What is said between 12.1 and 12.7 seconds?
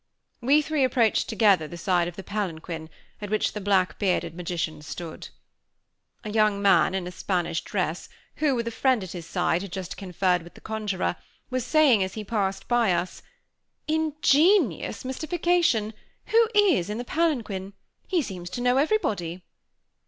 he passed us